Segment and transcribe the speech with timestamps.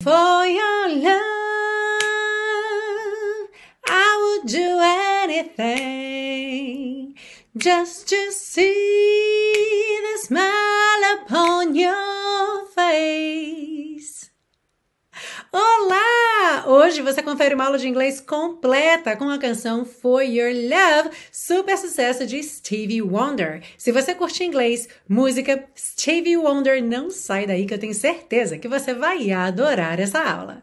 [0.00, 1.10] For your love,
[3.88, 4.78] I would do
[5.60, 7.16] anything
[7.56, 13.67] just to see the smile upon your face.
[15.60, 16.66] Olá!
[16.68, 21.76] Hoje você confere uma aula de inglês completa com a canção For Your Love, super
[21.76, 23.64] sucesso de Stevie Wonder.
[23.76, 28.68] Se você curte inglês, música, Stevie Wonder, não sai daí que eu tenho certeza que
[28.68, 30.62] você vai adorar essa aula.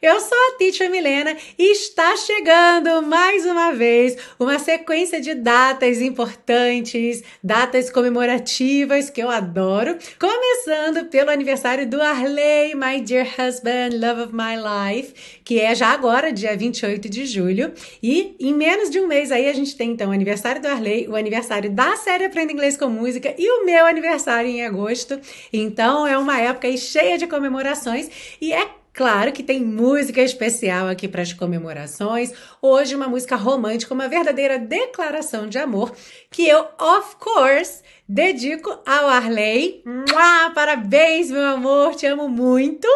[0.00, 6.00] Eu sou a Teacher Milena e está chegando mais uma vez uma sequência de datas
[6.00, 14.22] importantes, datas comemorativas que eu adoro, começando pelo aniversário do Arley, My Dear Husband, Love
[14.22, 17.72] of My Life, que é já agora, dia 28 de julho,
[18.02, 21.08] e em menos de um mês aí a gente tem então o aniversário do Arley,
[21.08, 25.18] o aniversário da série Aprenda Inglês com Música e o meu aniversário em agosto.
[25.52, 31.08] Então é uma época cheia de comemorações e é Claro que tem música especial aqui
[31.08, 32.32] para as comemorações.
[32.62, 35.92] Hoje, uma música romântica, uma verdadeira declaração de amor,
[36.30, 39.82] que eu, of course, dedico ao Arley.
[39.84, 42.86] Mua, parabéns, meu amor, te amo muito.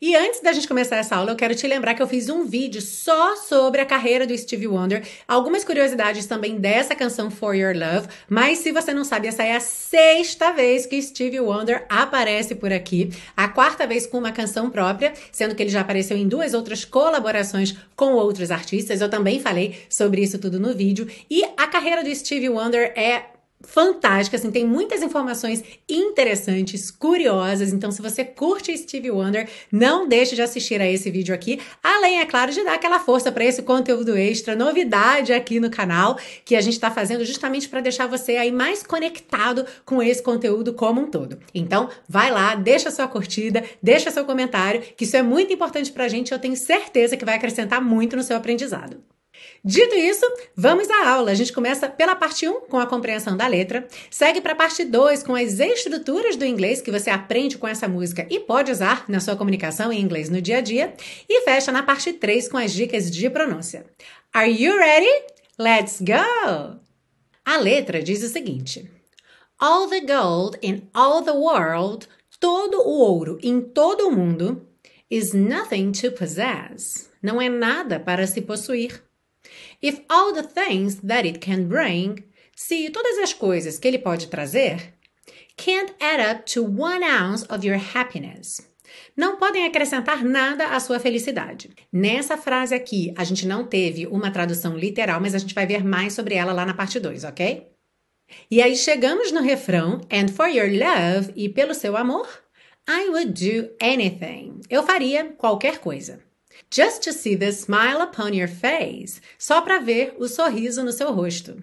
[0.00, 2.44] E antes da gente começar essa aula, eu quero te lembrar que eu fiz um
[2.44, 7.74] vídeo só sobre a carreira do Stevie Wonder, algumas curiosidades também dessa canção For Your
[7.74, 12.54] Love, mas se você não sabe, essa é a sexta vez que Stevie Wonder aparece
[12.54, 16.28] por aqui, a quarta vez com uma canção própria, sendo que ele já apareceu em
[16.28, 19.00] duas outras colaborações com outros artistas.
[19.00, 21.08] Eu também falei sobre isso tudo no vídeo.
[21.28, 27.72] E a carreira do Stevie Wonder é fantástica, assim, tem muitas informações interessantes, curiosas.
[27.72, 31.60] Então, se você curte Stevie Wonder, não deixe de assistir a esse vídeo aqui.
[31.82, 36.18] Além, é claro, de dar aquela força para esse conteúdo extra, novidade aqui no canal,
[36.44, 40.72] que a gente está fazendo justamente para deixar você aí mais conectado com esse conteúdo
[40.72, 41.38] como um todo.
[41.54, 46.04] Então, vai lá, deixa sua curtida, deixa seu comentário, que isso é muito importante para
[46.04, 46.32] a gente.
[46.32, 49.02] Eu tenho certeza que vai acrescentar muito no seu aprendizado.
[49.64, 50.24] Dito isso,
[50.56, 51.30] vamos à aula.
[51.30, 54.84] A gente começa pela parte 1 com a compreensão da letra, segue para a parte
[54.84, 59.04] 2 com as estruturas do inglês que você aprende com essa música e pode usar
[59.08, 60.94] na sua comunicação em inglês no dia a dia,
[61.28, 63.84] e fecha na parte 3 com as dicas de pronúncia.
[64.32, 65.24] Are you ready?
[65.58, 66.78] Let's go!
[67.44, 68.90] A letra diz o seguinte:
[69.58, 72.06] All the gold in all the world,
[72.38, 74.68] todo o ouro em todo o mundo,
[75.10, 77.10] is nothing to possess.
[77.22, 79.02] Não é nada para se possuir.
[79.80, 82.24] If all the things that it can bring,
[82.56, 84.94] se todas as coisas que ele pode trazer,
[85.56, 88.60] can't add up to one ounce of your happiness.
[89.16, 91.70] Não podem acrescentar nada à sua felicidade.
[91.92, 95.84] Nessa frase aqui, a gente não teve uma tradução literal, mas a gente vai ver
[95.84, 97.68] mais sobre ela lá na parte 2, ok?
[98.50, 102.28] E aí chegamos no refrão, and for your love, e pelo seu amor,
[102.88, 104.60] I would do anything.
[104.68, 106.20] Eu faria qualquer coisa.
[106.70, 109.20] Just to see the smile upon your face.
[109.38, 111.62] Só para ver o sorriso no seu rosto.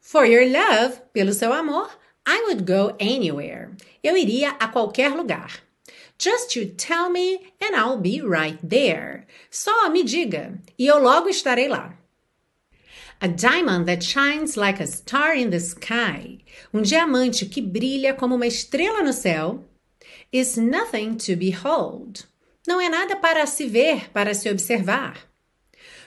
[0.00, 1.90] For your love, pelo seu amor,
[2.24, 3.72] I would go anywhere.
[4.04, 5.50] Eu iria a qualquer lugar.
[6.18, 9.26] Just you tell me and I'll be right there.
[9.50, 11.96] Só me diga e eu logo estarei lá.
[13.20, 16.38] A diamond that shines like a star in the sky.
[16.72, 19.64] Um diamante que brilha como uma estrela no céu.
[20.30, 22.26] Is nothing to behold
[22.66, 25.26] não é nada para se ver, para se observar.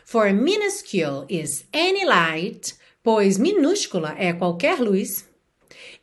[0.03, 5.28] For minuscule is any light, pois minúscula é qualquer luz.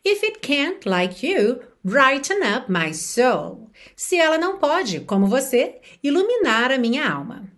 [0.03, 3.69] If it can't, like you, brighten up my soul.
[3.95, 7.51] Se ela não pode, como você, iluminar a minha alma.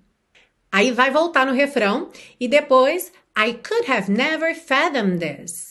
[0.72, 2.10] Aí vai voltar no refrão
[2.40, 5.69] e depois I could have never fathomed this.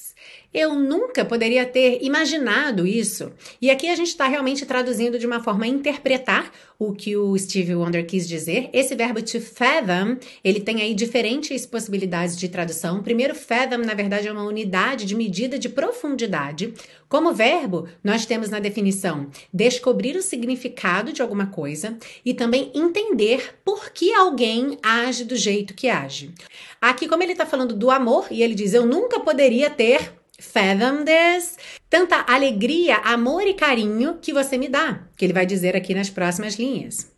[0.53, 3.31] Eu nunca poderia ter imaginado isso.
[3.61, 7.37] E aqui a gente está realmente traduzindo de uma forma a interpretar o que o
[7.37, 8.71] Steve Wonder quis dizer.
[8.73, 13.03] Esse verbo to fathom, ele tem aí diferentes possibilidades de tradução.
[13.03, 16.73] Primeiro, fathom, na verdade, é uma unidade de medida de profundidade.
[17.11, 23.55] Como verbo, nós temos na definição descobrir o significado de alguma coisa e também entender
[23.63, 26.33] por que alguém age do jeito que age.
[26.81, 31.05] Aqui, como ele está falando do amor, e ele diz: Eu nunca poderia ter fathom
[31.05, 31.57] this,
[31.91, 36.09] tanta alegria, amor e carinho que você me dá, que ele vai dizer aqui nas
[36.09, 37.11] próximas linhas.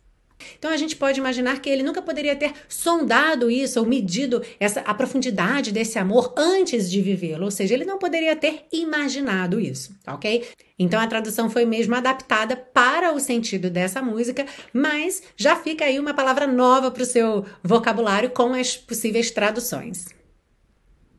[0.57, 4.81] Então a gente pode imaginar que ele nunca poderia ter sondado isso ou medido essa,
[4.81, 9.95] a profundidade desse amor antes de vivê-lo, ou seja, ele não poderia ter imaginado isso,
[10.07, 10.47] ok?
[10.77, 15.99] Então a tradução foi mesmo adaptada para o sentido dessa música, mas já fica aí
[15.99, 20.20] uma palavra nova para o seu vocabulário com as possíveis traduções.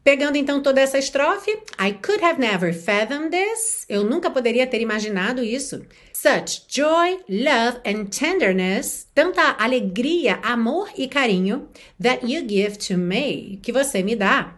[0.04, 3.84] Pegando então toda essa estrofe, I could have never fathomed this.
[3.88, 5.86] Eu nunca poderia ter imaginado isso.
[6.12, 11.68] Such joy, love and tenderness, tanta alegria, amor e carinho
[12.02, 14.56] that you give to me, que você me dá.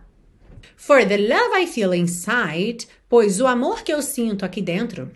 [0.77, 5.11] For the love I feel inside, pois o amor que eu sinto aqui dentro.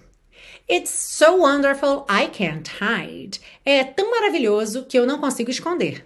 [0.70, 3.40] It's so wonderful I can't hide.
[3.64, 6.04] É tão maravilhoso que eu não consigo esconder.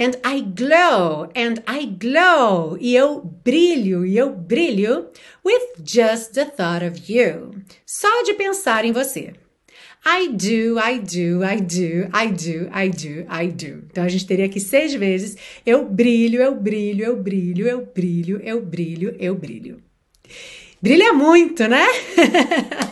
[0.00, 2.78] And I glow, and I glow.
[2.80, 5.08] E eu brilho, e eu brilho
[5.44, 7.50] with just the thought of you.
[7.84, 9.34] Só de pensar em você.
[10.02, 13.84] I do, I do, I do, I do, I do, I do.
[13.90, 15.36] Então a gente teria aqui seis vezes.
[15.66, 19.82] Eu brilho, eu brilho, eu brilho, eu brilho, eu brilho, eu brilho.
[20.80, 21.84] Brilha muito, né?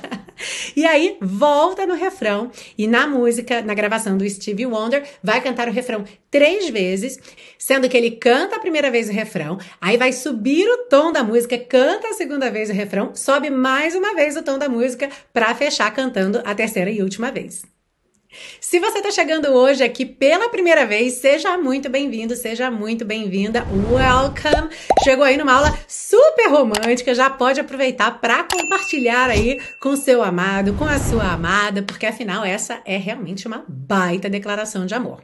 [0.78, 5.66] E aí volta no refrão e na música, na gravação do Stevie Wonder, vai cantar
[5.66, 7.18] o refrão três vezes,
[7.58, 11.24] sendo que ele canta a primeira vez o refrão, aí vai subir o tom da
[11.24, 15.08] música, canta a segunda vez o refrão, sobe mais uma vez o tom da música
[15.32, 17.64] para fechar cantando a terceira e última vez.
[18.60, 23.64] Se você está chegando hoje aqui pela primeira vez, seja muito bem-vindo, seja muito bem-vinda.
[23.90, 24.68] Welcome!
[25.02, 30.74] Chegou aí numa aula super romântica, já pode aproveitar para compartilhar aí com seu amado,
[30.74, 35.22] com a sua amada, porque afinal essa é realmente uma baita declaração de amor.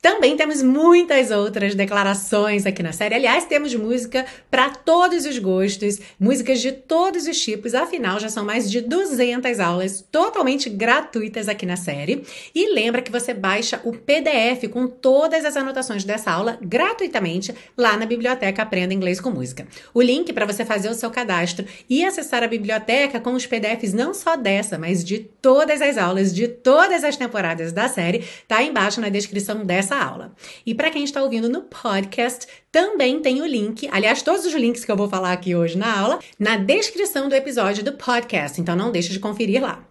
[0.00, 3.16] Também temos muitas outras declarações aqui na série.
[3.16, 7.74] Aliás, temos música para todos os gostos, músicas de todos os tipos.
[7.74, 12.22] Afinal, já são mais de 200 aulas totalmente gratuitas aqui na série.
[12.54, 17.96] E lembra que você baixa o PDF com todas as anotações dessa aula gratuitamente lá
[17.96, 19.66] na biblioteca Aprenda Inglês com Música.
[19.92, 23.92] O link para você fazer o seu cadastro e acessar a biblioteca com os PDFs
[23.92, 28.62] não só dessa, mas de todas as aulas de todas as temporadas da série, tá
[28.62, 30.32] embaixo na descrição dessa essa aula.
[30.66, 34.84] E para quem está ouvindo no podcast, também tem o link, aliás, todos os links
[34.84, 38.76] que eu vou falar aqui hoje na aula, na descrição do episódio do podcast, então
[38.76, 39.87] não deixe de conferir lá.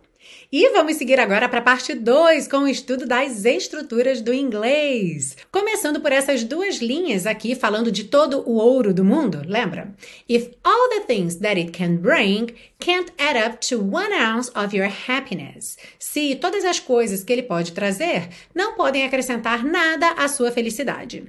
[0.50, 5.36] E vamos seguir agora para a parte 2 com o estudo das estruturas do inglês.
[5.52, 9.94] Começando por essas duas linhas aqui, falando de todo o ouro do mundo, lembra?
[10.30, 14.74] If all the things that it can bring can't add up to one ounce of
[14.74, 15.78] your happiness.
[16.00, 21.26] Se todas as coisas que ele pode trazer não podem acrescentar nada à sua felicidade.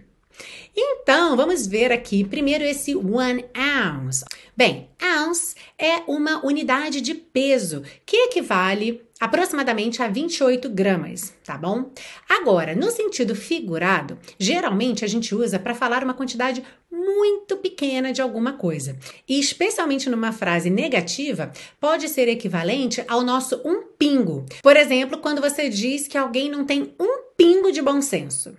[0.77, 4.25] Então, vamos ver aqui primeiro esse one ounce.
[4.57, 11.91] Bem, ounce é uma unidade de peso que equivale aproximadamente a 28 gramas, tá bom?
[12.29, 18.23] Agora, no sentido figurado, geralmente a gente usa para falar uma quantidade muito pequena de
[18.23, 18.97] alguma coisa.
[19.29, 24.47] E especialmente numa frase negativa, pode ser equivalente ao nosso um pingo.
[24.63, 28.57] Por exemplo, quando você diz que alguém não tem um pingo de bom senso.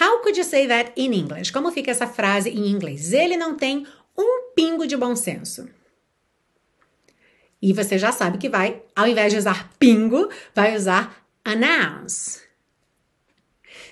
[0.00, 1.52] How could you say that in English?
[1.52, 3.12] Como fica essa frase em inglês?
[3.12, 3.86] Ele não tem
[4.16, 5.68] um pingo de bom senso.
[7.62, 11.14] E você já sabe que vai, ao invés de usar pingo, vai usar
[11.44, 12.40] an ounce.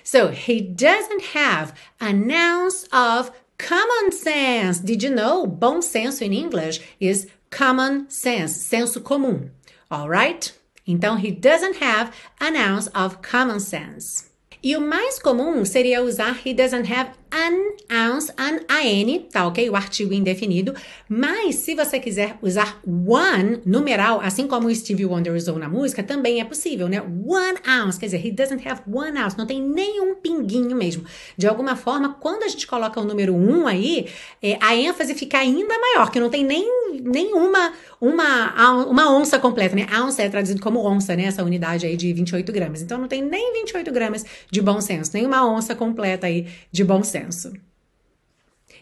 [0.03, 4.79] So, he doesn't have an ounce of common sense.
[4.79, 5.45] Did you know?
[5.45, 9.51] Bom senso in English is common sense, senso comum.
[9.91, 10.53] Alright?
[10.87, 12.11] Então, he doesn't have
[12.41, 14.29] an ounce of common sense.
[14.63, 19.69] E o mais comum seria usar he doesn't have an ounce, an, an, tá ok?
[19.69, 20.73] O artigo indefinido.
[21.07, 26.01] Mas se você quiser usar one, numeral, assim como o Stevie Wonder usou na música,
[26.01, 27.01] também é possível, né?
[27.01, 31.03] One ounce, quer dizer, he doesn't have one ounce, não tem nenhum pinguinho mesmo.
[31.37, 34.07] De alguma forma, quando a gente coloca o número um aí,
[34.41, 36.67] é, a ênfase fica ainda maior, que não tem nem
[37.03, 39.87] nenhuma uma, uma onça completa, né?
[40.01, 41.25] Ounce é traduzido como onça, né?
[41.25, 42.81] Essa unidade aí de 28 gramas.
[42.81, 46.83] Então não tem nem 28 gramas de bom senso, nem uma onça completa aí de
[46.83, 47.18] bom senso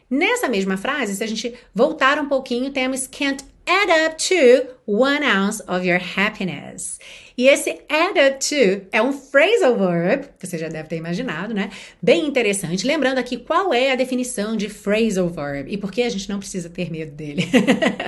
[0.10, 5.26] Nessa mesma frase, se a gente voltar um pouquinho, temos can't add up to one
[5.26, 7.00] ounce of your happiness.
[7.38, 11.70] E esse add up to é um phrasal verb, você já deve ter imaginado, né?
[12.02, 12.88] Bem interessante.
[12.88, 16.40] Lembrando aqui qual é a definição de phrasal verb e por que a gente não
[16.40, 17.44] precisa ter medo dele.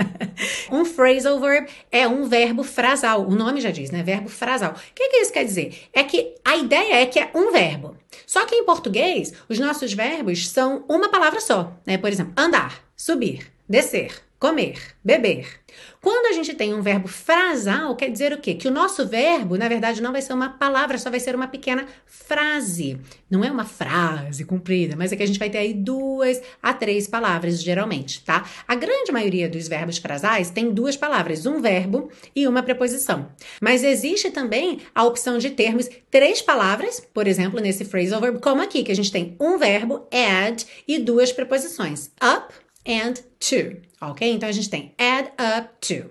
[0.71, 3.27] um phrasal verb é um verbo frasal.
[3.27, 4.01] O nome já diz, né?
[4.01, 4.71] Verbo frasal.
[4.71, 5.77] O que, que isso quer dizer?
[5.93, 7.95] É que a ideia é que é um verbo.
[8.25, 12.00] Só que em português, os nossos verbos são uma palavra só, né?
[12.00, 15.60] Por exemplo, andar, subir, descer comer, beber.
[16.01, 18.53] Quando a gente tem um verbo frasal, quer dizer o quê?
[18.53, 21.48] Que o nosso verbo, na verdade, não vai ser uma palavra, só vai ser uma
[21.48, 22.98] pequena frase.
[23.29, 26.74] Não é uma frase comprida, mas é que a gente vai ter aí duas a
[26.74, 28.50] três palavras, geralmente, tá?
[28.65, 33.29] A grande maioria dos verbos frasais tem duas palavras, um verbo e uma preposição.
[33.62, 38.62] Mas existe também a opção de termos três palavras, por exemplo, nesse phrasal verb, como
[38.62, 42.53] aqui, que a gente tem um verbo, add, e duas preposições, up
[42.88, 44.29] and to, ok?
[44.31, 46.09] Então a gente tem add up to.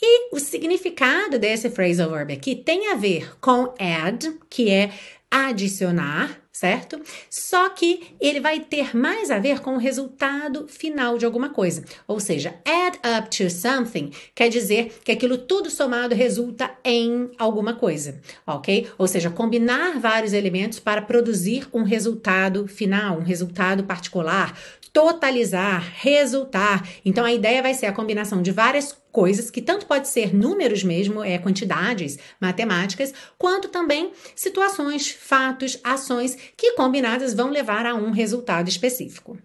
[0.00, 4.90] E o significado desse phrasal verb aqui tem a ver com add, que é
[5.30, 7.00] adicionar, certo?
[7.30, 11.82] Só que ele vai ter mais a ver com o resultado final de alguma coisa.
[12.06, 17.74] Ou seja, add up to something quer dizer que aquilo tudo somado resulta em alguma
[17.74, 18.88] coisa, ok?
[18.98, 24.54] Ou seja, combinar vários elementos para produzir um resultado final, um resultado particular,
[24.92, 26.86] totalizar, resultar.
[27.04, 30.84] Então a ideia vai ser a combinação de várias coisas que tanto pode ser números
[30.84, 38.10] mesmo, é quantidades matemáticas, quanto também situações, fatos, ações que combinadas vão levar a um
[38.10, 39.38] resultado específico.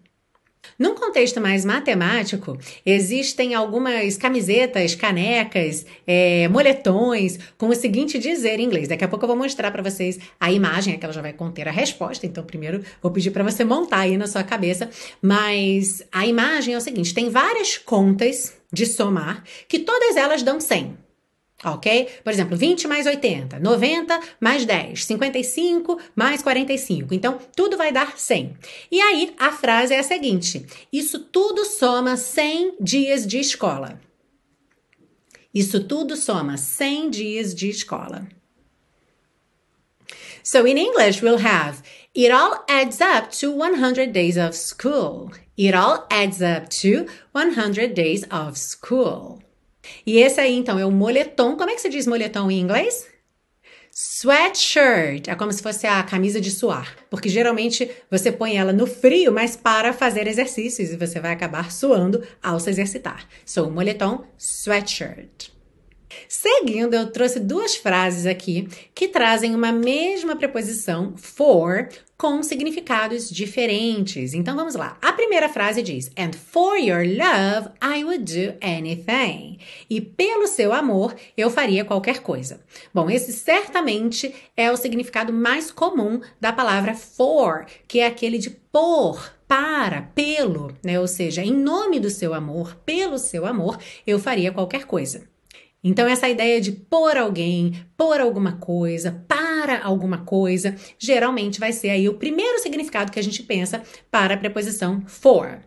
[0.78, 8.64] Num contexto mais matemático, existem algumas camisetas, canecas, é, moletões com o seguinte dizer em
[8.64, 8.88] inglês.
[8.88, 11.32] Daqui a pouco eu vou mostrar para vocês a imagem, é que ela já vai
[11.32, 12.26] conter a resposta.
[12.26, 14.90] Então, primeiro vou pedir para você montar aí na sua cabeça.
[15.22, 20.60] Mas a imagem é o seguinte: tem várias contas de somar que todas elas dão
[20.60, 21.07] 100
[21.64, 22.08] ok?
[22.22, 27.14] Por exemplo, 20 mais 80, 90 mais 10, 55 mais 45.
[27.14, 28.56] Então, tudo vai dar 100.
[28.90, 34.00] E aí, a frase é a seguinte: Isso tudo soma 100 dias de escola.
[35.52, 38.28] Isso tudo soma 100 dias de escola.
[40.42, 41.82] So in English, we'll have
[42.14, 45.32] it all adds up to 100 days of school.
[45.56, 49.42] It all adds up to 100 days of school.
[50.04, 51.56] E esse aí, então, é o moletom.
[51.56, 53.06] Como é que se diz moletom em inglês?
[54.00, 58.86] Sweatshirt é como se fosse a camisa de suar, porque geralmente você põe ela no
[58.86, 63.26] frio, mas para fazer exercícios e você vai acabar suando ao se exercitar.
[63.44, 65.50] So, moletom, sweatshirt.
[66.28, 71.88] Seguindo, eu trouxe duas frases aqui que trazem uma mesma preposição for
[72.18, 74.34] com significados diferentes.
[74.34, 74.98] Então vamos lá.
[75.00, 79.58] A primeira frase diz: And for your love I would do anything.
[79.88, 82.60] E pelo seu amor eu faria qualquer coisa.
[82.92, 88.50] Bom, esse certamente é o significado mais comum da palavra for, que é aquele de
[88.50, 90.98] por, para, pelo, né?
[90.98, 95.28] Ou seja, em nome do seu amor, pelo seu amor, eu faria qualquer coisa.
[95.82, 101.90] Então, essa ideia de por alguém, por alguma coisa, para alguma coisa, geralmente vai ser
[101.90, 105.60] aí o primeiro significado que a gente pensa para a preposição for.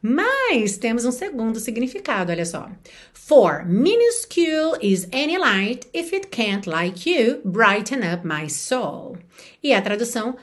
[0.00, 2.70] Mas temos um segundo significado, olha só.
[3.12, 9.18] For minuscule is any light if it can't like you brighten up my soul.
[9.60, 10.36] E a tradução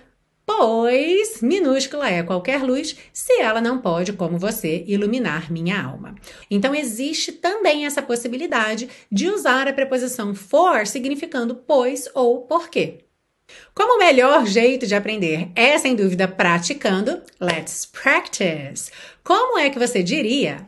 [0.45, 6.15] pois minúscula é qualquer luz se ela não pode, como você, iluminar minha alma.
[6.49, 13.05] Então existe também essa possibilidade de usar a preposição for significando pois ou porque.
[13.73, 18.91] Como o melhor jeito de aprender é, sem dúvida, praticando, let's practice.
[19.23, 20.67] Como é que você diria?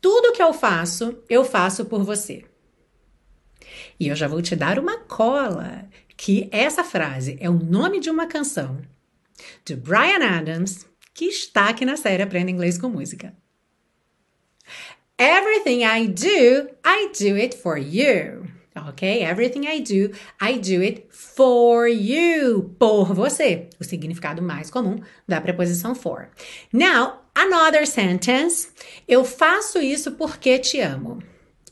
[0.00, 2.44] Tudo que eu faço, eu faço por você.
[3.98, 8.10] E eu já vou te dar uma cola, que essa frase é o nome de
[8.10, 8.80] uma canção
[9.64, 13.34] de Brian Adams, que está aqui na série Aprenda Inglês com Música.
[15.18, 18.46] Everything I do, I do it for you.
[18.88, 19.22] Ok?
[19.22, 22.74] Everything I do, I do it for you.
[22.78, 23.70] Por você.
[23.80, 26.28] O significado mais comum da preposição for.
[26.70, 28.68] Now, another sentence.
[29.08, 31.22] Eu faço isso porque te amo.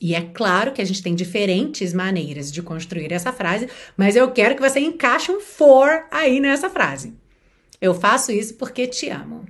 [0.00, 4.30] E é claro que a gente tem diferentes maneiras de construir essa frase, mas eu
[4.30, 7.14] quero que você encaixe um for aí nessa frase.
[7.84, 9.44] Eu faço isso porque te amo.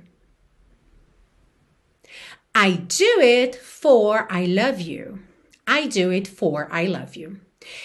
[2.53, 5.19] I do it for I love you.
[5.65, 7.37] I do it for I love you.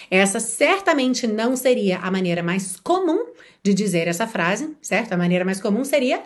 [0.09, 3.27] Essa certamente não seria a maneira mais comum
[3.63, 5.13] de dizer essa frase, certo?
[5.13, 6.21] A maneira mais comum seria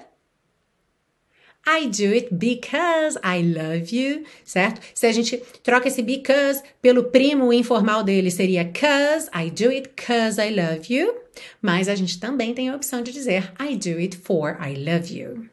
[1.68, 4.82] I do it because I love you, certo?
[4.96, 9.90] Se a gente troca esse because pelo primo informal dele, seria cause, I do it
[9.96, 11.25] cause I love you.
[11.62, 15.18] Mas a gente também tem a opção de dizer I do it for I love
[15.18, 15.50] you.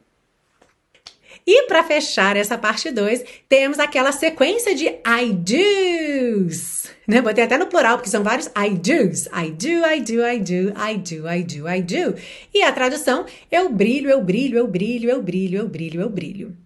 [1.46, 6.90] E para fechar essa parte 2, temos aquela sequência de I do's.
[7.06, 7.20] Né?
[7.20, 9.26] Botei até no plural, porque são vários I do's.
[9.26, 12.14] I do, I do, I do, I do, I do, I do.
[12.54, 16.56] E a tradução, eu brilho, eu brilho, eu brilho, eu brilho, eu brilho, eu brilho.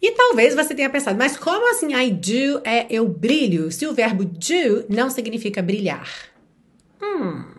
[0.00, 3.94] E talvez você tenha pensado, mas como assim I do é eu brilho, se o
[3.94, 6.08] verbo do não significa brilhar?
[7.02, 7.57] Hum.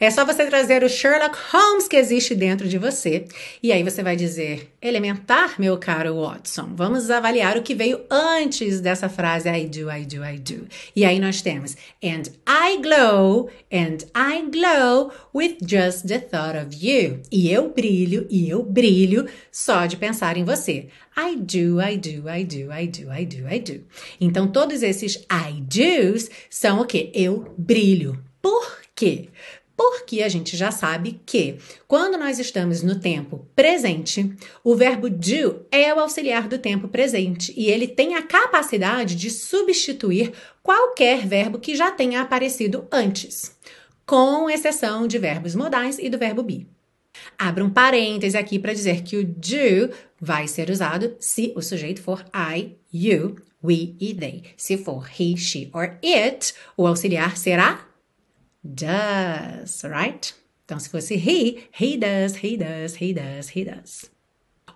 [0.00, 3.24] É só você trazer o Sherlock Holmes que existe dentro de você.
[3.62, 6.70] E aí você vai dizer: elementar, meu caro Watson.
[6.74, 10.66] Vamos avaliar o que veio antes dessa frase I do, I do, I do.
[10.94, 16.74] E aí nós temos And I glow, and I glow with just the thought of
[16.74, 17.20] you.
[17.30, 20.88] E eu brilho, e eu brilho só de pensar em você.
[21.16, 23.84] I do, I do, I do, I do, I do, I do.
[24.20, 27.10] Então todos esses I do's são o que?
[27.14, 28.18] Eu brilho.
[28.40, 29.28] Por quê?
[29.76, 31.56] Porque a gente já sabe que
[31.88, 37.52] quando nós estamos no tempo presente, o verbo do é o auxiliar do tempo presente
[37.56, 43.56] e ele tem a capacidade de substituir qualquer verbo que já tenha aparecido antes,
[44.06, 46.66] com exceção de verbos modais e do verbo be.
[47.38, 52.00] Abra um parêntese aqui para dizer que o do vai ser usado se o sujeito
[52.00, 54.42] for I, you, we e they.
[54.56, 57.86] Se for he, she or it, o auxiliar será
[58.62, 60.34] does, right?
[60.64, 64.10] Então, se fosse he, he does, he does, he does, he does.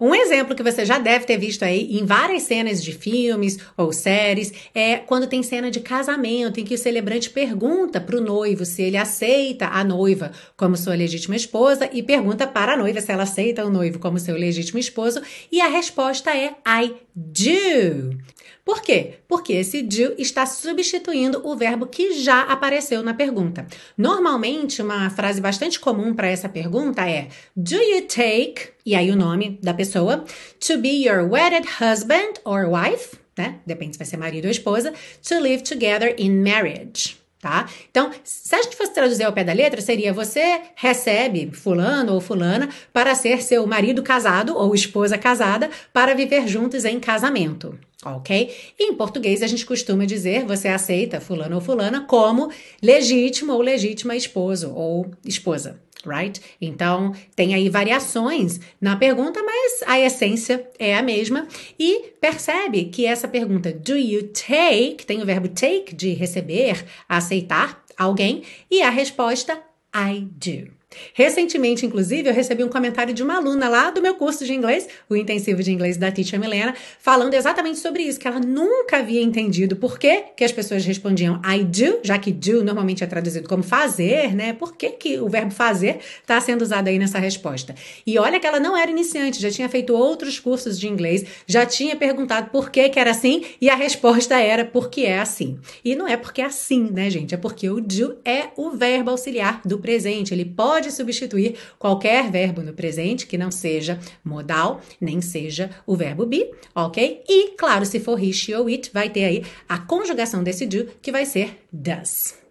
[0.01, 3.93] Um exemplo que você já deve ter visto aí em várias cenas de filmes ou
[3.93, 8.65] séries é quando tem cena de casamento em que o celebrante pergunta para o noivo
[8.65, 13.11] se ele aceita a noiva como sua legítima esposa e pergunta para a noiva se
[13.11, 18.19] ela aceita o noivo como seu legítimo esposo e a resposta é I do.
[18.67, 19.21] Por quê?
[19.29, 23.65] Porque esse do está substituindo o verbo que já apareceu na pergunta.
[23.97, 29.15] Normalmente, uma frase bastante comum para essa pergunta é Do you take, e aí o
[29.15, 30.25] nome da pessoa,
[30.59, 33.61] to be your wedded husband or wife, né?
[33.65, 34.93] Depende se vai ser marido ou esposa,
[35.23, 37.25] to live together in marriage.
[37.47, 37.65] Tá?
[37.89, 42.21] Então, se a gente fosse traduzir ao pé da letra, seria você recebe fulano ou
[42.21, 48.53] fulana para ser seu marido casado ou esposa casada para viver juntos em casamento ok?
[48.79, 52.51] E em português a gente costuma dizer você aceita fulano ou fulana como
[52.83, 56.41] legítimo ou legítima esposo ou esposa, right?
[56.61, 61.47] Então tem aí variações na pergunta, mas a essência é a mesma.
[61.79, 67.85] E percebe que essa pergunta do you take tem o verbo take de receber, aceitar
[67.97, 69.61] alguém e a resposta
[69.95, 70.76] I do.
[71.15, 74.89] Recentemente, inclusive, eu recebi um comentário de uma aluna lá do meu curso de inglês,
[75.09, 79.23] o intensivo de inglês da Teacher Milena, falando exatamente sobre isso, que ela nunca havia
[79.23, 83.49] entendido por que, que as pessoas respondiam I do, já que do normalmente é traduzido
[83.49, 84.53] como fazer, né?
[84.53, 87.75] Por que, que o verbo fazer está sendo usado aí nessa resposta?
[88.07, 91.67] E olha que ela não era iniciante, já tinha feito outros cursos de inglês, já
[91.67, 95.59] tinha perguntado por que, que era assim, e a resposta era porque é assim.
[95.85, 97.35] E não é porque é assim, né, gente?
[97.35, 100.33] É porque o do é o verbo auxiliar do presente.
[100.33, 105.97] Ele pode pode substituir qualquer verbo no presente que não seja modal, nem seja o
[105.97, 107.23] verbo be, ok?
[107.29, 110.87] E, claro, se for he, she ou it, vai ter aí a conjugação desse do,
[111.03, 112.46] que vai ser does.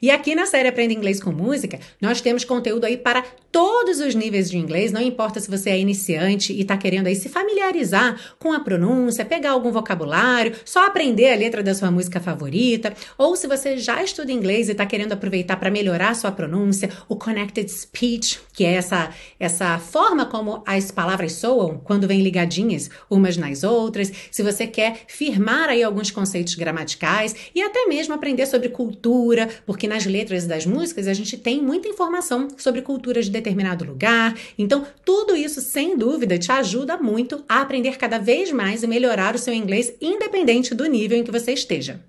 [0.00, 4.16] E aqui na série Aprenda Inglês com Música, nós temos conteúdo aí para todos os
[4.16, 8.34] níveis de inglês, não importa se você é iniciante e está querendo aí se familiarizar
[8.38, 13.36] com a pronúncia, pegar algum vocabulário, só aprender a letra da sua música favorita, ou
[13.36, 17.14] se você já estuda inglês e está querendo aproveitar para melhorar a sua pronúncia, o
[17.14, 23.36] Connected Speech, que é essa, essa forma como as palavras soam quando vêm ligadinhas umas
[23.36, 28.68] nas outras, se você quer firmar aí alguns conceitos gramaticais e até mesmo aprender sobre
[28.68, 33.84] cultura, porque nas letras das músicas a gente tem muita informação sobre culturas de determinado
[33.84, 34.36] lugar.
[34.58, 39.34] Então, tudo isso, sem dúvida, te ajuda muito a aprender cada vez mais e melhorar
[39.34, 42.00] o seu inglês, independente do nível em que você esteja.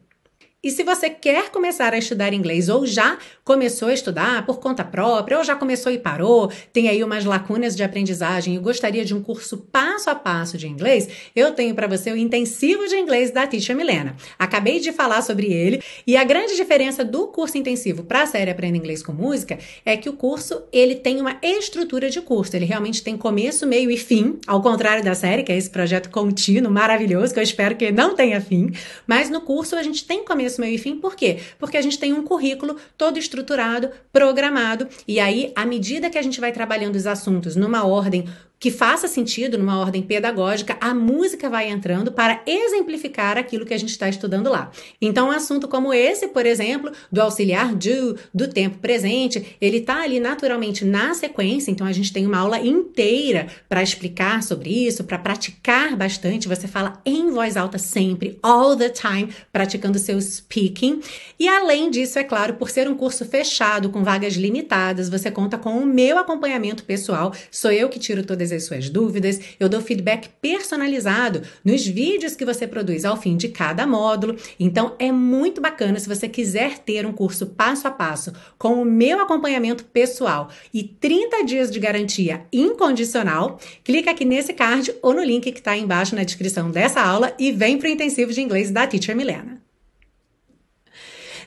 [0.66, 4.84] E se você quer começar a estudar inglês ou já começou a estudar por conta
[4.84, 9.14] própria, ou já começou e parou, tem aí umas lacunas de aprendizagem e gostaria de
[9.14, 13.30] um curso passo a passo de inglês, eu tenho para você o intensivo de inglês
[13.30, 14.16] da Teacher Milena.
[14.40, 18.50] Acabei de falar sobre ele e a grande diferença do curso intensivo para a série
[18.50, 22.66] Aprenda Inglês com Música é que o curso ele tem uma estrutura de curso, ele
[22.66, 26.72] realmente tem começo, meio e fim, ao contrário da série, que é esse projeto contínuo
[26.72, 28.72] maravilhoso que eu espero que não tenha fim,
[29.06, 30.98] mas no curso a gente tem começo começo, meio e fim.
[30.98, 31.40] Por quê?
[31.60, 36.22] Porque a gente tem um currículo todo estruturado, programado, e aí, à medida que a
[36.22, 38.28] gente vai trabalhando os assuntos numa ordem
[38.60, 43.78] que faça sentido numa ordem pedagógica, a música vai entrando para exemplificar aquilo que a
[43.78, 44.72] gente está estudando lá.
[45.02, 50.02] Então, um assunto como esse, por exemplo, do auxiliar do, do tempo presente, ele está
[50.02, 55.04] ali naturalmente na sequência, então a gente tem uma aula inteira para explicar sobre isso,
[55.04, 56.48] para praticar bastante.
[56.48, 61.02] Você fala em voz alta sempre, all the time, praticando seu speaking.
[61.40, 65.58] E além disso, é claro, por ser um curso fechado com vagas limitadas, você conta
[65.58, 67.34] com o meu acompanhamento pessoal.
[67.52, 69.40] Sou eu que tiro todas todas as suas dúvidas.
[69.60, 74.36] Eu dou feedback personalizado nos vídeos que você produz ao fim de cada módulo.
[74.60, 78.86] Então é muito bacana se você quiser ter um curso passo a passo com o
[78.86, 83.60] meu acompanhamento pessoal e 30 dias de garantia incondicional.
[83.84, 87.52] Clica aqui nesse card ou no link que está embaixo na descrição dessa aula e
[87.52, 89.62] vem para o intensivo de inglês da Teacher Milena.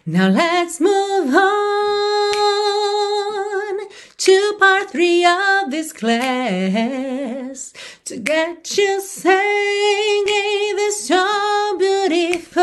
[0.06, 2.77] Now let's move on
[4.18, 7.72] to part three of this class
[8.04, 12.58] to get you singing this so beautifully.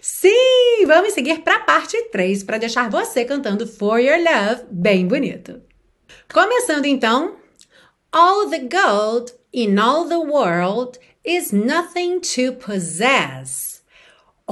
[0.00, 5.06] Sim, vamos seguir para a parte 3 para deixar você cantando For Your Love bem
[5.06, 5.62] bonito.
[6.32, 7.36] Começando então,
[8.12, 13.79] All the gold in all the world is nothing to possess.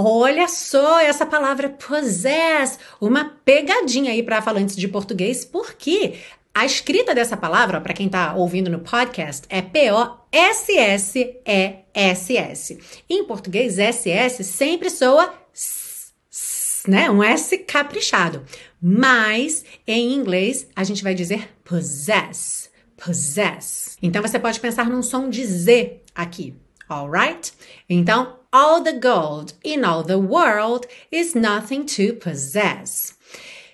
[0.00, 6.20] Olha só essa palavra possess, uma pegadinha aí para falantes de português, porque
[6.54, 9.98] a escrita dessa palavra, para quem está ouvindo no podcast, é P-O-S-S-E-S-S.
[13.10, 17.10] Em português, S-S sempre soa s, s, né?
[17.10, 18.44] Um S caprichado.
[18.80, 23.96] Mas em inglês a gente vai dizer possess, possess.
[24.00, 26.54] Então você pode pensar num som de Z aqui,
[26.88, 27.52] alright?
[27.90, 33.14] Então all the gold in all the world is nothing to possess.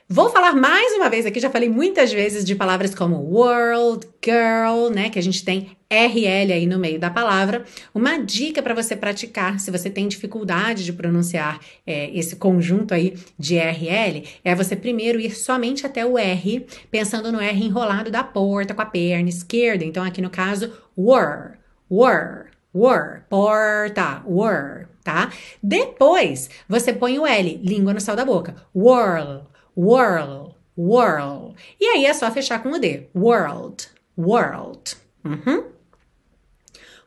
[0.07, 4.91] Vou falar mais uma vez aqui, já falei muitas vezes de palavras como world, girl,
[4.95, 5.09] né?
[5.09, 7.65] Que a gente tem RL aí no meio da palavra.
[7.95, 13.15] Uma dica para você praticar, se você tem dificuldade de pronunciar é, esse conjunto aí
[13.39, 18.23] de RL, é você primeiro ir somente até o R, pensando no R enrolado da
[18.23, 19.85] porta com a perna esquerda.
[19.87, 21.55] Então, aqui no caso, were,
[21.91, 25.33] were were, porta, were, tá?
[25.63, 28.57] Depois, você põe o L, língua no céu da boca.
[28.75, 29.43] Whirl,
[29.77, 31.55] whirl, whirl.
[31.81, 33.09] E aí é só fechar com o D.
[33.15, 34.97] World, world.
[35.25, 35.65] Uhum.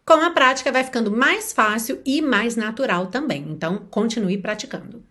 [0.05, 3.45] Com a prática vai ficando mais fácil e mais natural também.
[3.49, 5.03] Então, continue praticando.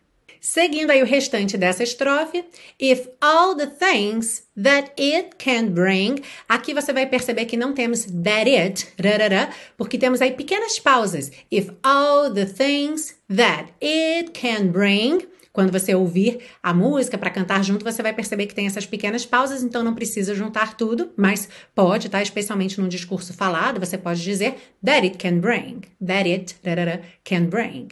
[0.49, 2.45] Seguindo aí o restante dessa estrofe,
[2.81, 8.05] if all the things that it can bring, aqui você vai perceber que não temos
[8.05, 11.33] that it, rarara, porque temos aí pequenas pausas.
[11.51, 17.65] If all the things that it can bring, quando você ouvir a música para cantar
[17.65, 21.49] junto, você vai perceber que tem essas pequenas pausas, então não precisa juntar tudo, mas
[21.75, 22.23] pode, tá?
[22.23, 24.55] Especialmente num discurso falado, você pode dizer
[24.85, 27.89] that it can bring, that it rarara, can bring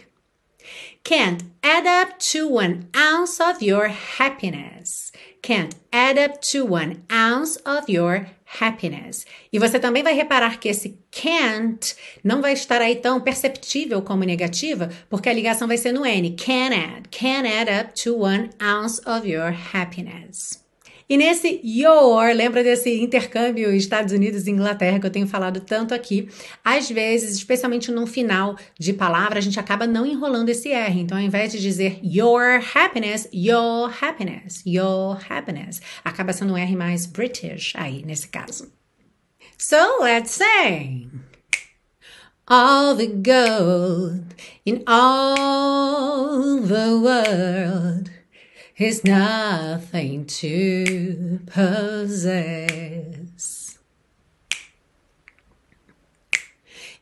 [1.05, 5.13] can't add up to one ounce of your happiness.
[5.43, 9.27] Can't add up to one ounce of your happiness.
[9.53, 14.25] E você também vai reparar que esse can't não vai estar aí tão perceptível como
[14.25, 16.31] negativa, porque a ligação vai ser no N.
[16.31, 17.09] Can add.
[17.11, 20.64] Can add up to one ounce of your happiness.
[21.09, 25.93] E nesse your, lembra desse intercâmbio Estados Unidos e Inglaterra que eu tenho falado tanto
[25.93, 26.29] aqui?
[26.65, 31.01] Às vezes, especialmente no final de palavra, a gente acaba não enrolando esse R.
[31.01, 36.75] Então, ao invés de dizer your happiness, your happiness, your happiness, acaba sendo um R
[36.75, 38.73] mais British aí nesse caso.
[39.59, 41.11] So, let's sing.
[42.47, 44.35] All the gold
[44.67, 48.14] in all the world
[48.77, 52.75] is nothing to possess.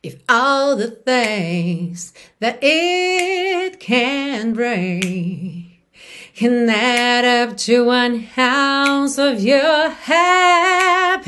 [0.03, 5.79] If all the things that it can bring
[6.35, 11.23] can add up to one ounce of your happiness.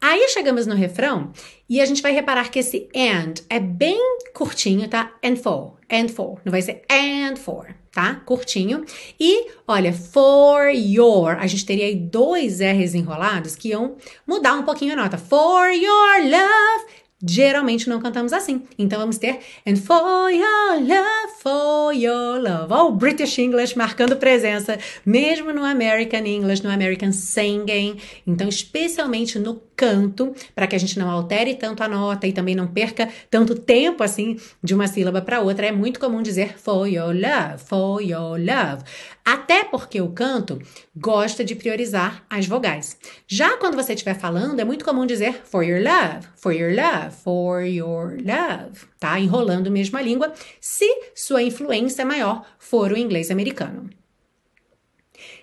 [0.00, 1.32] Aí chegamos no refrão
[1.68, 4.00] e a gente vai reparar que esse and é bem
[4.32, 5.12] curtinho, tá?
[5.22, 6.40] And for and for.
[6.44, 8.14] Não vai ser and for, tá?
[8.24, 8.84] Curtinho.
[9.18, 11.36] E, olha, for your.
[11.38, 15.18] A gente teria aí dois R's enrolados que iam mudar um pouquinho a nota.
[15.18, 18.62] For your love Geralmente não cantamos assim.
[18.78, 22.72] Então vamos ter And for your love, for your love.
[22.72, 27.98] Ó, o British English marcando presença, mesmo no American English, no American Singing.
[28.26, 32.54] Então, especialmente no canto, para que a gente não altere tanto a nota e também
[32.54, 36.86] não perca tanto tempo assim de uma sílaba para outra, é muito comum dizer for
[36.86, 38.84] your love, for your love.
[39.24, 40.60] Até porque o canto
[40.94, 42.98] gosta de priorizar as vogais.
[43.26, 47.16] Já quando você estiver falando, é muito comum dizer for your love, for your love,
[47.16, 49.18] for your love, tá?
[49.18, 53.88] Enrolando mesmo a língua, se sua influência maior for o inglês americano.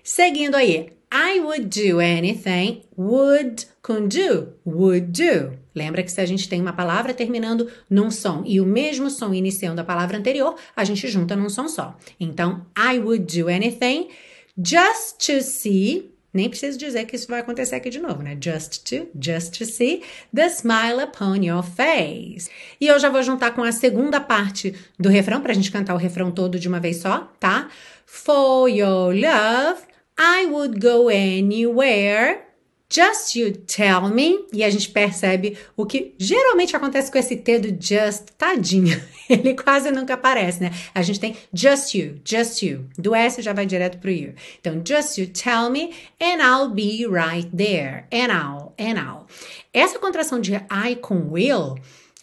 [0.04, 5.58] Seguindo aí, I would do anything, would com do, would do.
[5.74, 9.34] Lembra que se a gente tem uma palavra terminando num som e o mesmo som
[9.34, 11.98] iniciando a palavra anterior, a gente junta num som só.
[12.20, 14.10] Então, I would do anything.
[14.56, 18.38] Just to see nem preciso dizer que isso vai acontecer aqui de novo, né?
[18.40, 22.48] Just to, just to see the smile upon your face.
[22.80, 25.98] E eu já vou juntar com a segunda parte do refrão, pra gente cantar o
[25.98, 27.70] refrão todo de uma vez só, tá?
[28.06, 29.82] For your love,
[30.18, 32.44] I would go anywhere.
[32.90, 34.46] Just you tell me.
[34.54, 38.98] E a gente percebe o que geralmente acontece com esse T do just, tadinho.
[39.30, 40.72] Ele quase nunca aparece, né?
[40.96, 42.86] A gente tem just you, just you.
[42.98, 44.34] Do S já vai direto pro you.
[44.60, 48.06] Então, just you tell me and I'll be right there.
[48.12, 49.28] And I'll, and I'll.
[49.74, 51.76] Essa contração de I com will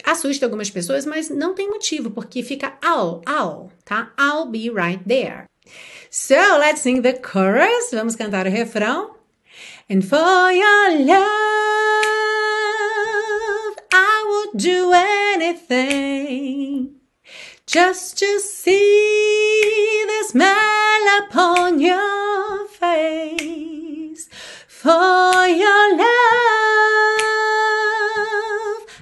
[0.03, 4.13] assusta algumas pessoas, mas não tem motivo, porque fica I'll, I'll, tá?
[4.19, 5.45] I'll be right there.
[6.17, 7.91] So, let's sing the chorus.
[7.93, 9.17] Vamos cantar o refrão.
[9.91, 11.25] And for your love,
[13.93, 17.01] I would do anything
[17.67, 24.29] just to see the smile upon your face.
[24.69, 26.07] For your love,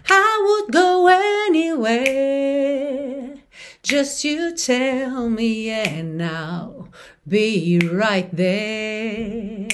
[0.09, 1.09] I would go
[1.47, 3.35] anywhere.
[3.83, 6.82] Just you tell me, and I'll
[7.27, 9.69] be right there.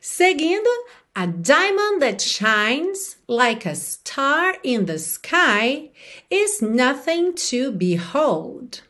[0.00, 0.70] Seguindo,
[1.14, 5.90] a diamond that shines like a star in the sky
[6.30, 8.80] is nothing to behold.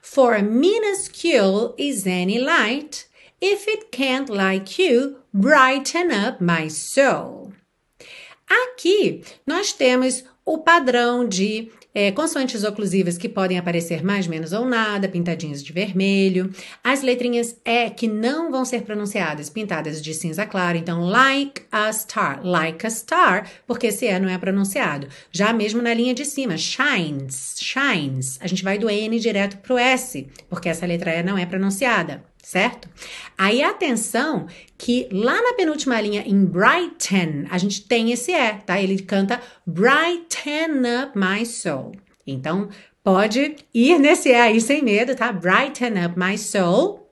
[0.00, 3.08] For minuscule is any light,
[3.40, 7.52] if it can't, like you, brighten up my soul.
[8.48, 14.64] Aqui nós temos o padrão de é, consoantes oclusivas que podem aparecer mais, menos ou
[14.64, 16.48] nada, pintadinhas de vermelho.
[16.84, 20.78] As letrinhas E que não vão ser pronunciadas, pintadas de cinza claro.
[20.78, 25.08] Então, like a star, like a star, porque esse E não é pronunciado.
[25.32, 28.38] Já mesmo na linha de cima, shines, shines.
[28.40, 32.22] A gente vai do N direto pro S, porque essa letra E não é pronunciada
[32.48, 32.88] certo?
[33.36, 34.46] Aí atenção
[34.78, 38.80] que lá na penúltima linha em Brighten, a gente tem esse E, tá?
[38.80, 41.92] Ele canta Brighten up my soul.
[42.26, 42.70] Então,
[43.04, 45.30] pode ir nesse E aí sem medo, tá?
[45.30, 47.06] Brighten up my soul.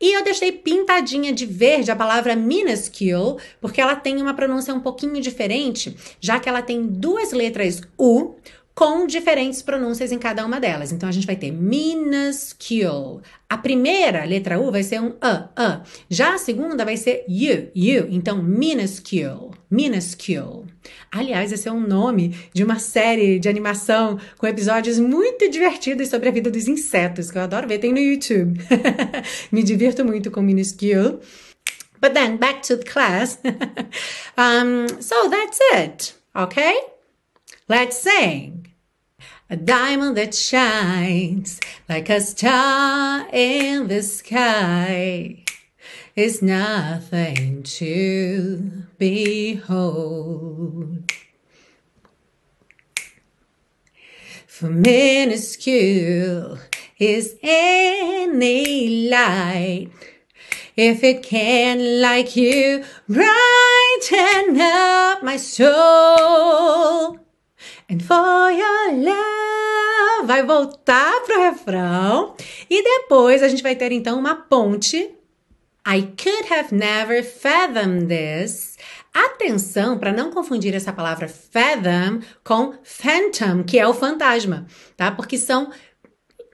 [0.00, 4.80] E eu deixei pintadinha de verde a palavra minuscule, porque ela tem uma pronúncia um
[4.80, 8.34] pouquinho diferente, já que ela tem duas letras U,
[8.80, 10.90] com diferentes pronúncias em cada uma delas.
[10.90, 13.20] Então a gente vai ter minuscule.
[13.46, 15.82] A primeira letra U vai ser um a, a.
[16.08, 18.06] Já a segunda vai ser you, you.
[18.08, 20.64] Então minuscule, minuscule.
[21.12, 26.30] Aliás, esse é um nome de uma série de animação com episódios muito divertidos sobre
[26.30, 28.58] a vida dos insetos, que eu adoro ver, tem no YouTube.
[29.52, 31.18] Me divirto muito com minuscule.
[32.00, 33.38] But then back to the class.
[34.38, 36.14] um, so that's it.
[36.34, 36.80] Okay?
[37.68, 38.59] Let's sing.
[39.52, 41.58] A diamond that shines
[41.88, 45.42] like a star in the sky
[46.14, 49.90] is nothing to behold.
[54.46, 56.60] For minuscule
[57.00, 59.90] is any light
[60.76, 67.18] if it can, like you, brighten up my soul.
[67.90, 70.26] And for your love.
[70.26, 72.36] Vai voltar pro refrão.
[72.68, 74.96] E depois a gente vai ter então uma ponte.
[75.84, 78.78] I could have never fathomed this.
[79.12, 85.10] Atenção para não confundir essa palavra fathom com phantom, que é o fantasma, tá?
[85.10, 85.72] Porque são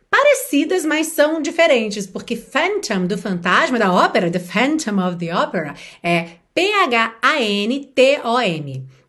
[0.09, 5.75] parecidas, mas são diferentes, porque Phantom do fantasma da ópera, The Phantom of the Opera,
[6.03, 7.27] é P-H-A-N-T-O-M.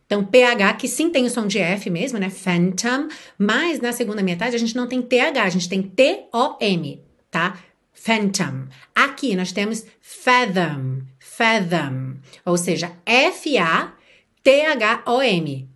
[0.08, 2.30] Então, PH, que sim tem o som de F mesmo, né?
[2.30, 7.60] Phantom, mas na segunda metade a gente não tem TH, a gente tem T-O-M, tá?
[7.94, 8.68] Phantom.
[8.96, 12.16] Aqui nós temos fathom, fathom,
[12.46, 14.00] ou seja, F-A-T-H-O-M,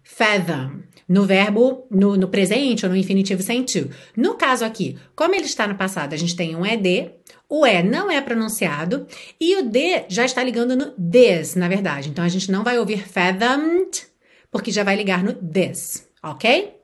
[0.02, 0.80] fathom.
[1.10, 3.90] No verbo, no, no presente ou no infinitivo sem to.
[4.16, 7.12] No caso aqui, como ele está no passado, a gente tem um ED,
[7.50, 9.06] o E não é pronunciado
[9.38, 12.08] e o D já está ligando no this, na verdade.
[12.08, 14.10] Então a gente não vai ouvir fathomed,
[14.52, 16.76] porque já vai ligar no this, ok?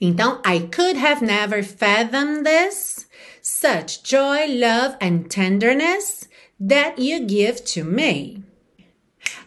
[0.00, 3.06] Então, I could have never fathomed this,
[3.40, 6.28] such joy, love, and tenderness
[6.60, 8.42] that you give to me.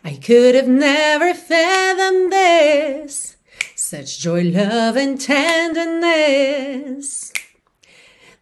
[0.03, 3.37] I could have never fathomed this,
[3.75, 7.31] such joy, love, and tenderness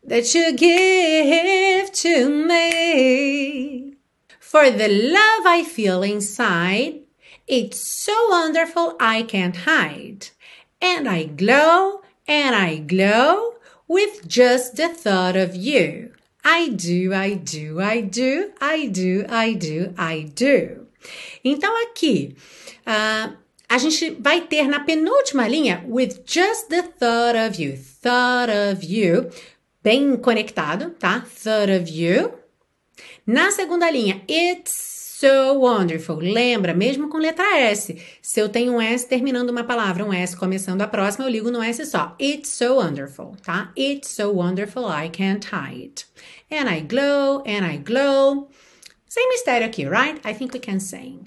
[0.04, 3.96] that you give to me.
[4.40, 7.07] For the love I feel inside
[7.48, 10.30] it's so wonderful I can't hide.
[10.82, 13.56] And I glow and I glow
[13.88, 16.12] with just the thought of you.
[16.44, 20.88] I do, I do, I do, I do, I do, I do.
[21.44, 22.36] Então aqui,
[22.86, 23.36] uh,
[23.70, 28.86] a gente vai ter na penúltima linha with just the thought of you, thought of
[28.86, 29.30] you,
[29.84, 31.22] bem conectado, tá?
[31.22, 32.32] Thought of you.
[33.26, 34.87] Na segunda linha, it's
[35.20, 36.18] So wonderful.
[36.18, 38.00] Lembra, mesmo com letra S.
[38.22, 41.50] Se eu tenho um S terminando uma palavra, um S começando a próxima, eu ligo
[41.50, 42.16] no S só.
[42.22, 43.72] It's so wonderful, tá?
[43.76, 46.06] It's so wonderful I can't hide.
[46.52, 48.48] And I glow, and I glow.
[49.08, 50.22] Sem mistério aqui, right?
[50.24, 51.24] I think we can sing.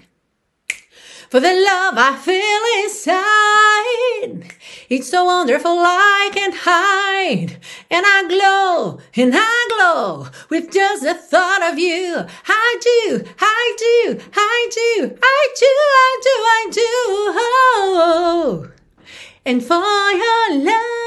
[1.31, 4.53] for the love I feel inside.
[4.91, 7.59] It's so wonderful I can't hide.
[7.93, 12.27] And I glow, and I glow with just the thought of you.
[12.49, 16.83] I do, I do, I do, I do, I do, I do.
[17.39, 18.69] Oh,
[19.47, 21.00] and for your love.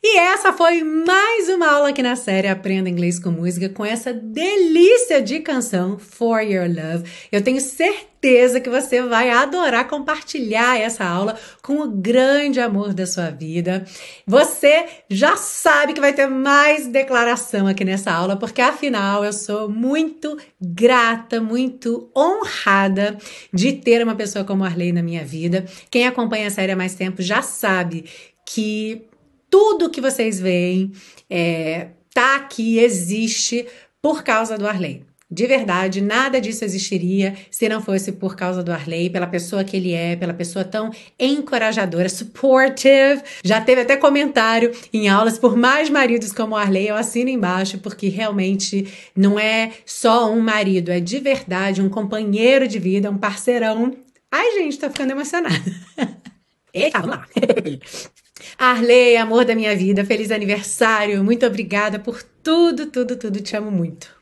[0.00, 4.12] E essa foi mais uma aula aqui na série Aprenda Inglês com Música com essa
[4.12, 7.10] delícia de canção For Your Love.
[7.32, 13.08] Eu tenho certeza que você vai adorar compartilhar essa aula com o grande amor da
[13.08, 13.84] sua vida.
[14.24, 19.68] Você já sabe que vai ter mais declaração aqui nessa aula, porque afinal eu sou
[19.68, 23.18] muito grata, muito honrada
[23.52, 25.64] de ter uma pessoa como Arley na minha vida.
[25.90, 28.04] Quem acompanha a série há mais tempo já sabe
[28.46, 29.08] que
[29.50, 30.92] tudo que vocês veem
[31.28, 33.66] é, tá aqui, existe
[34.00, 35.08] por causa do Arley.
[35.30, 39.76] De verdade, nada disso existiria se não fosse por causa do Arley, pela pessoa que
[39.76, 43.22] ele é, pela pessoa tão encorajadora, supportive.
[43.44, 47.76] Já teve até comentário em aulas por mais maridos como o Arley, eu assino embaixo,
[47.76, 53.18] porque realmente não é só um marido, é de verdade um companheiro de vida, um
[53.18, 53.94] parceirão.
[54.32, 55.62] Ai, gente, tô ficando emocionada.
[56.72, 57.26] Eita, vamos lá.
[58.58, 61.22] Arley, amor da minha vida, feliz aniversário.
[61.24, 63.40] Muito obrigada por tudo, tudo, tudo.
[63.40, 64.17] Te amo muito.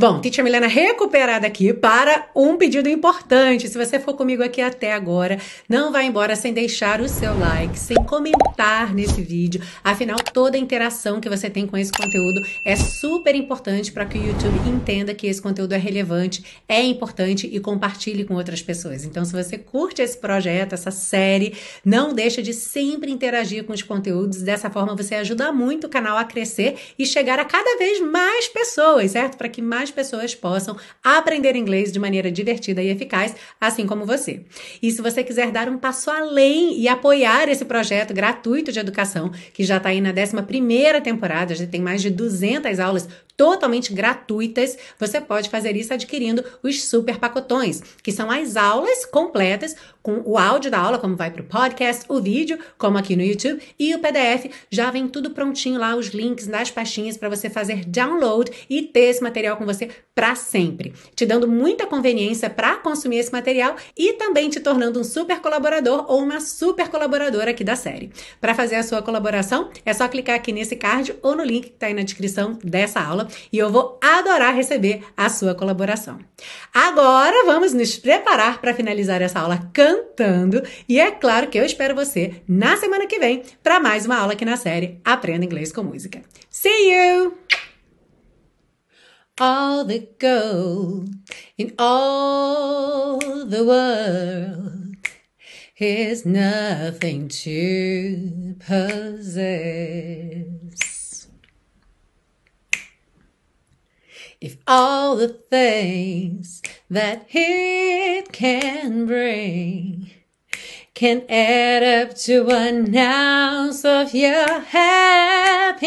[0.00, 3.68] Bom, Teacher Milena recuperada aqui para um pedido importante.
[3.68, 7.76] Se você for comigo aqui até agora, não vá embora sem deixar o seu like,
[7.76, 9.60] sem comentar nesse vídeo.
[9.82, 14.16] Afinal, toda a interação que você tem com esse conteúdo é super importante para que
[14.18, 19.04] o YouTube entenda que esse conteúdo é relevante, é importante e compartilhe com outras pessoas.
[19.04, 23.82] Então, se você curte esse projeto, essa série, não deixa de sempre interagir com os
[23.82, 24.42] conteúdos.
[24.42, 28.46] Dessa forma, você ajuda muito o canal a crescer e chegar a cada vez mais
[28.46, 29.36] pessoas, certo?
[29.36, 34.04] Para que mais mais pessoas possam aprender inglês de maneira divertida e eficaz, assim como
[34.04, 34.44] você.
[34.82, 39.30] E se você quiser dar um passo além e apoiar esse projeto gratuito de educação,
[39.52, 44.76] que já está aí na 11 temporada, já tem mais de 200 aulas totalmente gratuitas,
[44.98, 50.36] você pode fazer isso adquirindo os super pacotões, que são as aulas completas com o
[50.36, 53.94] áudio da aula, como vai para o podcast, o vídeo, como aqui no YouTube, e
[53.94, 54.50] o PDF.
[54.68, 59.10] Já vem tudo prontinho lá, os links nas pastinhas para você fazer download e ter
[59.10, 64.14] esse material com você para sempre, te dando muita conveniência para consumir esse material e
[64.14, 68.10] também te tornando um super colaborador ou uma super colaboradora aqui da série.
[68.40, 71.74] Para fazer a sua colaboração, é só clicar aqui nesse card ou no link que
[71.74, 76.18] está aí na descrição dessa aula e eu vou adorar receber a sua colaboração.
[76.74, 81.94] Agora vamos nos preparar para finalizar essa aula cantando e é claro que eu espero
[81.94, 85.84] você na semana que vem para mais uma aula aqui na série Aprenda Inglês com
[85.84, 86.22] Música.
[86.50, 87.67] See you!
[89.40, 91.14] All the gold
[91.56, 94.96] in all the world
[95.78, 99.28] is nothing to possess.
[104.40, 110.10] If all the things that it can bring
[110.98, 115.84] can add up to one ounce of your happiness.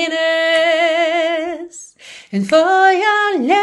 [2.32, 3.58] And for your love,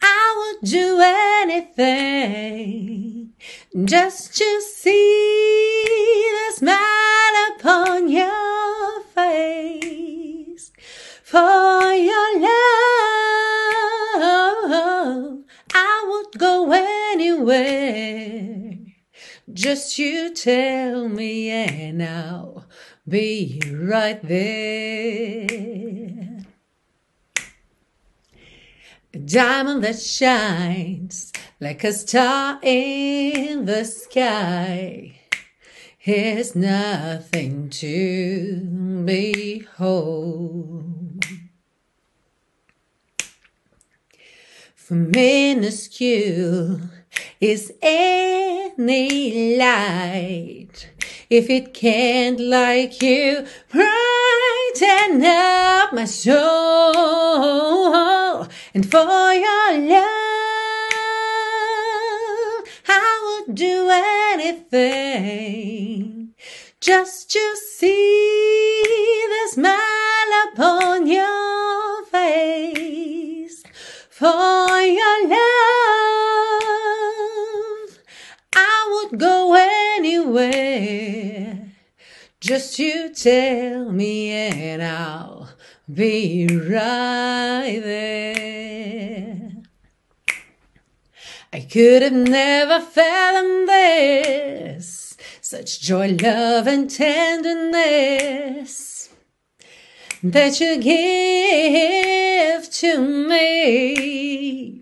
[0.00, 1.02] I would do
[1.42, 3.34] anything
[3.84, 5.31] just to see
[19.52, 22.64] Just you tell me, and I'll
[23.06, 26.46] be right there.
[29.12, 35.20] A diamond that shines like a star in the sky
[36.02, 38.56] is nothing to
[39.04, 41.26] behold.
[44.74, 46.80] For minuscule
[47.40, 50.88] is any light.
[51.28, 56.92] If it can't like you brighten up my soul.
[58.74, 60.08] And for your love
[62.88, 63.90] I would do
[64.34, 64.72] anything
[66.80, 68.51] just to see
[82.54, 85.48] just you tell me and I'll
[85.90, 89.52] be right there.
[91.50, 97.88] I could have never fathomed this, such joy, love, and tenderness
[100.22, 102.98] that you give to
[103.28, 104.81] me.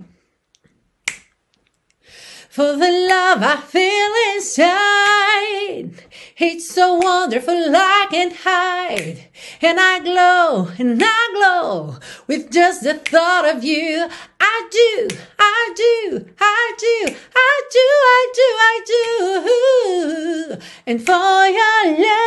[2.60, 6.04] For the love I feel inside,
[6.36, 9.30] it's so wonderful I can't hide.
[9.62, 11.96] And I glow and I glow
[12.26, 14.06] with just the thought of you.
[14.38, 15.08] I do,
[15.38, 17.80] I do, I do, I do,
[18.18, 20.58] I do, I do.
[20.86, 22.26] And for your love,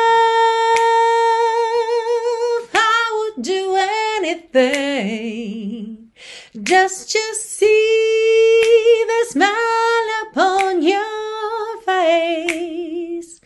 [2.73, 3.75] I would do
[4.17, 6.02] anything
[6.61, 13.39] just to see the smile upon your face.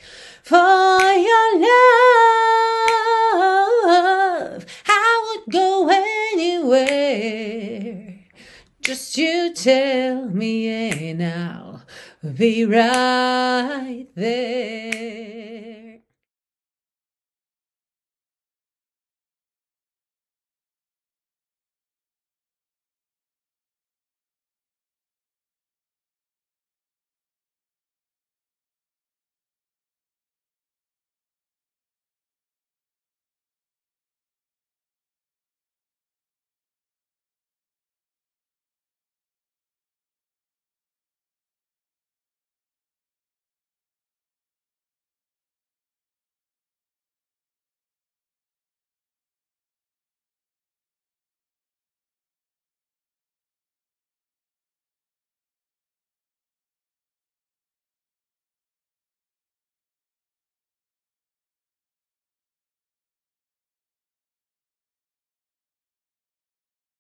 [0.44, 1.60] For your
[3.86, 5.90] love, I would go
[6.34, 8.20] anywhere.
[8.82, 11.84] Just you tell me and I'll
[12.36, 14.97] be right there.